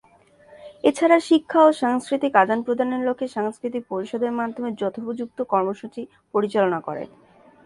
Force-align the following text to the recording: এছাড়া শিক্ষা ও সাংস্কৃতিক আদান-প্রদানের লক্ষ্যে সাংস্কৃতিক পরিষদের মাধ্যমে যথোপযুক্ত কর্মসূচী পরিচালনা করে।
এছাড়া 0.83 1.17
শিক্ষা 1.29 1.59
ও 1.63 1.79
সাংস্কৃতিক 1.81 2.33
আদান-প্রদানের 2.35 3.01
লক্ষ্যে 3.07 3.27
সাংস্কৃতিক 3.27 3.83
পরিষদের 3.89 4.31
মাধ্যমে 4.39 4.69
যথোপযুক্ত 4.81 5.39
কর্মসূচী 5.51 6.01
পরিচালনা 6.33 6.79
করে। 6.87 7.03